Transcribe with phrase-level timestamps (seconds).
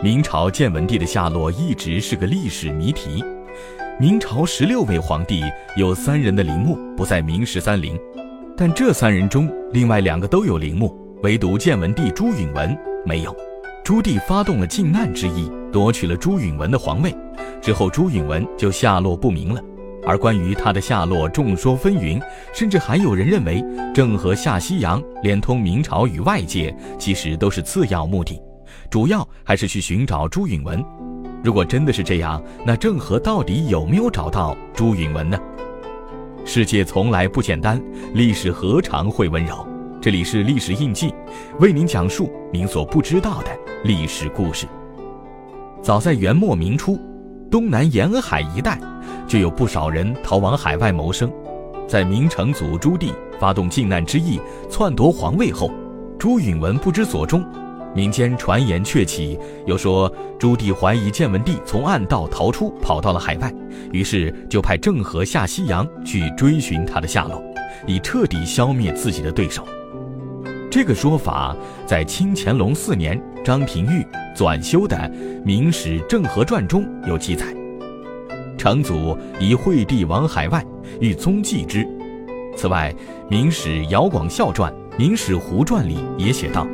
[0.00, 3.24] 明朝建文帝的下落一直是个历史谜题。
[3.98, 5.42] 明朝十六位皇帝
[5.76, 7.98] 有三人的陵墓不在明十三陵，
[8.56, 13.34] 但这三人中另外两个都有陵墓，唯独建文帝朱允文没有。
[13.82, 17.12] 朱棣发动了靖难之役，夺取了朱允文的皇位，
[17.60, 19.60] 之后朱允文就下落不明了。
[20.06, 22.22] 而关于他的下落，众说纷纭，
[22.54, 28.40] 甚至还有人认为郑和下西洋，连通明朝与外界，其实都是次要目的，
[28.90, 30.82] 主要还是去寻找朱允文。
[31.44, 35.38] 如果真的是这样，那郑和到底有没有找到朱允文呢？
[36.44, 37.82] 世界从来不简单，
[38.14, 39.66] 历史何尝会温柔？
[40.00, 41.12] 这里是历史印记，
[41.60, 43.48] 为您讲述您所不知道的
[43.84, 44.66] 历史故事。
[45.82, 46.98] 早在元末明初，
[47.50, 48.78] 东南沿海一带。
[49.26, 51.30] 就有不少人逃往海外谋生，
[51.86, 55.70] 在明成祖朱棣发动靖难之役篡夺皇位后，
[56.18, 57.44] 朱允文不知所终，
[57.98, 63.52] 民间传言鹊起，有说朱棣怀疑建文帝从暗道逃出，跑到了海外，
[63.90, 67.42] 于是就派郑和下西洋去追寻他的下落，
[67.88, 69.66] 以彻底消灭自己的对手。
[70.70, 74.96] 这个说法在清乾隆四年张廷玉纂修的
[75.44, 77.46] 《明史郑和传》中有记载。
[78.56, 80.64] 成祖以惠帝往海外，
[81.00, 81.84] 欲踪迹之。
[82.56, 82.94] 此外，
[83.28, 86.64] 《明史姚广孝传》《明史胡传》里也写道：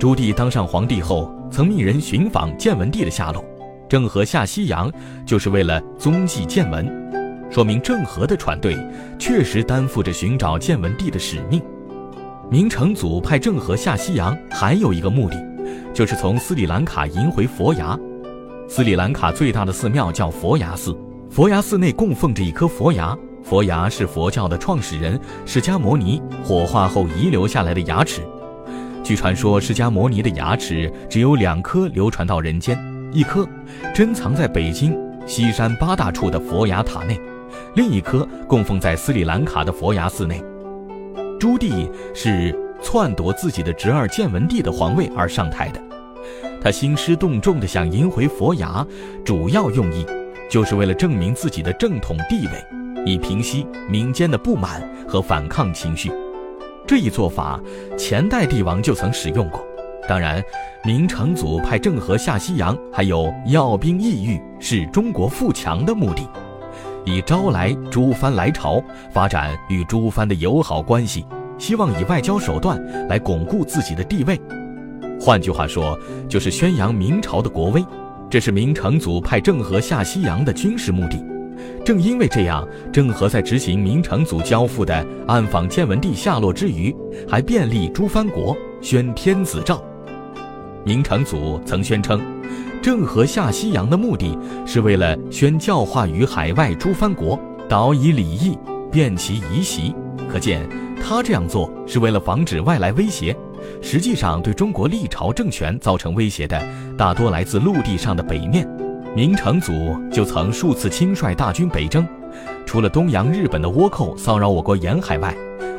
[0.00, 3.44] 朱棣当上皇帝后，曾命人寻访建文帝的下落。
[3.86, 4.90] 郑和下西洋，
[5.26, 6.90] 就是为了踪迹建文，
[7.50, 8.74] 说明郑和的船队
[9.18, 11.60] 确实担负着寻找建文帝的使命。
[12.50, 15.36] 明成祖派郑和下西洋，还有一个目的，
[15.92, 17.94] 就是从斯里兰卡迎回佛牙。
[18.70, 20.96] 斯里兰卡最大的寺庙叫佛牙寺，
[21.28, 28.22] 佛牙寺内供奉着一颗佛牙，佛牙是佛教的创始人释迦牟尼火化后遗留下来的牙齿。
[29.10, 32.78] 据传说，释迦牟尼的牙齿只有两颗流传到人间，
[33.12, 33.44] 一颗
[33.92, 37.20] 珍藏在北京西山八大处的佛牙塔内，
[37.74, 40.40] 另一颗供奉在斯里兰卡的佛牙寺内。
[41.40, 45.80] 朱棣是篡夺自己的侄儿建文帝的皇位而上台的。
[46.62, 48.86] 他兴师动众地想迎回佛牙，
[49.24, 50.06] 主要用意
[50.48, 56.12] 就是为了证明自己的正统地位，以平息民间的不满和反抗情绪。
[56.90, 57.60] 这一做法，
[57.96, 59.64] 前代帝王就曾使用过。
[60.08, 60.42] 当然，
[60.82, 66.28] 明成祖派郑和下西洋，还有要兵抑郁，是中国富强的目的，
[67.04, 71.24] 以招来诸藩来朝，发展与诸藩的友好关系，
[71.58, 74.36] 希望以外交手段来巩固自己的地位。
[75.20, 75.96] 换句话说，
[76.28, 77.86] 就是宣扬明朝的国威，
[78.28, 81.24] 这是明成祖派郑和下西洋的军事目的。
[81.84, 86.94] 正因为这样，郑和在执行明成祖交付的暗访建文帝下落之余，
[87.28, 89.82] 还便利诸藩国宣天子诏。
[90.84, 92.20] 明成祖曾宣称，
[92.80, 98.56] 郑和下西洋的目的是为了宣教化于海外诸藩国，导以礼义，
[98.92, 99.94] 便其夷习。
[100.28, 100.68] 可见，
[101.02, 103.36] 他这样做是为了防止外来威胁。
[103.82, 106.62] 实际上，对中国历朝政权造成威胁的，
[106.96, 108.68] 大多来自陆地上的北面。
[109.12, 109.72] 明成祖
[110.08, 112.06] 就曾数次亲率大军北征，
[112.64, 115.34] 除了东洋日本的倭寇骚扰我国沿海外，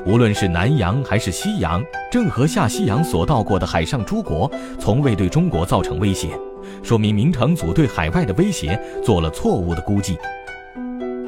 [0.06, 1.82] 无论是南洋还是西洋，
[2.12, 6.38] 郑和下西洋所到过的海上诸国，从未对中国造成威胁，
[6.84, 10.18] 说明明成祖对海外的威胁做了错误的估计。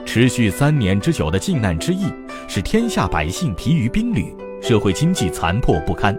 [0.05, 2.03] 持续三年之久的靖难之役，
[2.49, 6.13] 使天下百姓疲于兵旅，社会经济残破不堪。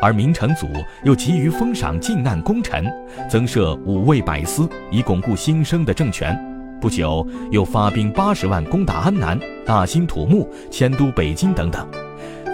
[0.00, 0.66] 而明成祖
[1.04, 2.84] 又急于封赏靖难功臣，
[3.28, 6.38] 增设五位百司，以巩固新生的政权。
[6.80, 11.88] 不久，又发兵八十万攻打安南、大兴土木、迁都北京等等，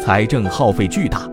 [0.01, 1.29] 财政耗费巨大。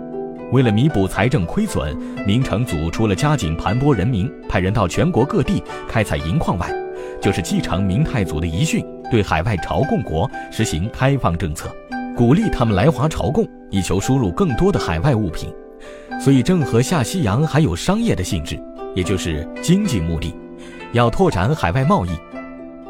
[0.52, 6.74] 为了弥补财政亏损，明成祖除了加紧盘剥人民，派人到全国各地开采银矿外，
[7.22, 11.70] 就是继承明太祖的遗训，对海外朝贡国实行开放政策，
[12.16, 15.54] 鼓励他们来华朝贡，以求输入更多的海外物品。
[16.20, 18.60] 所以，郑和下西洋还有商业的性质，
[18.96, 20.34] 也就是经济目的，
[20.92, 22.10] 要拓展海外贸易。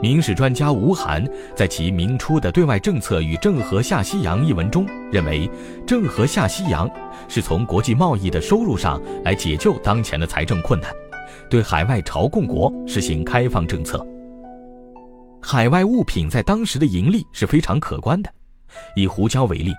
[0.01, 5.49] 明史专家吴晗在其明初的对外政策与郑和下西洋一文中认为，
[5.85, 6.89] 郑和下西洋
[7.27, 10.91] 是从国际贸易的收入上来解救当前的财政困难，
[11.49, 14.05] 对海外朝贡国实行开放政策。
[15.41, 18.29] 海外物品在当时的盈利是非常可观的，
[18.95, 19.73] 以胡椒为例。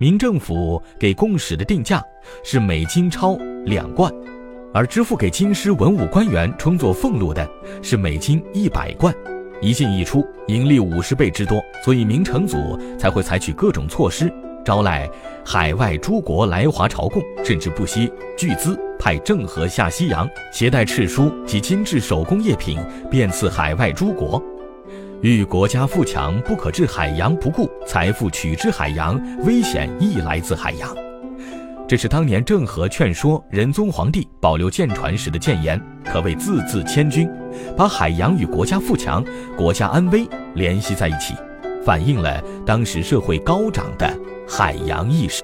[0.00, 2.00] 明政府给贡使的定价
[2.44, 4.12] 是每金钞两贯，
[4.72, 7.44] 而支付给京师文武官员充作俸禄的
[7.82, 9.12] 是每金一百贯，
[9.60, 11.60] 一进一出，盈利五十倍之多。
[11.84, 14.32] 所以明成祖才会采取各种措施，
[14.64, 15.10] 招来
[15.44, 22.78] 海外诸国来华朝贡，甚至不惜巨资派郑和下西洋，携带敕书及精致手工业品，
[23.10, 24.40] 遍赐海外诸国。
[25.20, 30.94] 欲国家富强，不可置海洋不顾，财富取之海洋，危险亦来自海洋。
[31.88, 37.28] 这是当年郑和劝说仁宗皇帝保留舰船时的谏言，可谓字字千钧，
[37.76, 39.24] 把海洋与国家富强、
[39.56, 40.24] 国家安危
[40.54, 41.34] 联系在一起，
[41.84, 44.16] 反映了当时社会高涨的
[44.48, 45.42] 海洋意识。